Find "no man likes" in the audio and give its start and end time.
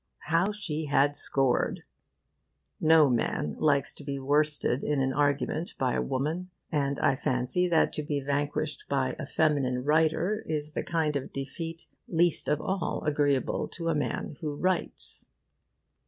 2.79-3.93